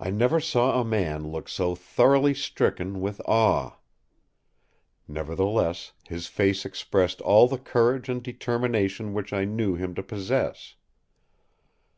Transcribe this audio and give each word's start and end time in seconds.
I 0.00 0.08
never 0.08 0.40
saw 0.40 0.80
a 0.80 0.82
man 0.82 1.30
look 1.30 1.46
so 1.50 1.74
thoroughly 1.74 2.32
stricken 2.32 3.02
with 3.02 3.20
awe. 3.26 3.76
Nevertheless 5.06 5.92
his 6.08 6.26
face 6.26 6.64
expressed 6.64 7.20
all 7.20 7.46
the 7.46 7.58
courage 7.58 8.08
and 8.08 8.22
determination 8.22 9.12
which 9.12 9.34
I 9.34 9.44
knew 9.44 9.74
him 9.74 9.94
to 9.96 10.02
possess. 10.02 10.76